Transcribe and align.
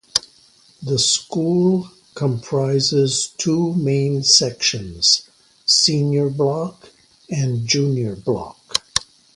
The 0.81 0.97
school 0.97 1.91
comprises 2.15 3.35
two 3.37 3.75
main 3.75 4.23
sections: 4.23 5.29
senior 5.67 6.27
block 6.27 6.89
and 7.29 7.67
junior 7.67 8.15
block. 8.15 8.81